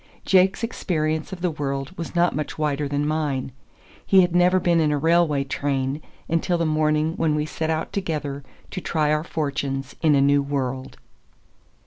Jake's 0.25 0.63
experience 0.63 1.31
of 1.31 1.41
the 1.41 1.51
world 1.51 1.95
was 1.95 2.15
not 2.15 2.35
much 2.35 2.57
wider 2.57 2.87
than 2.87 3.05
mine. 3.07 3.51
He 4.03 4.21
had 4.21 4.35
never 4.35 4.59
been 4.59 4.79
in 4.79 4.91
a 4.91 4.97
railway 4.97 5.43
train 5.43 6.01
until 6.27 6.57
the 6.57 6.65
morning 6.65 7.13
when 7.17 7.35
we 7.35 7.45
set 7.45 7.69
out 7.69 7.93
together 7.93 8.43
to 8.71 8.81
try 8.81 9.11
our 9.13 9.23
fortunes 9.23 9.95
in 10.01 10.15
a 10.15 10.19
new 10.21 10.41
world. 10.41 10.97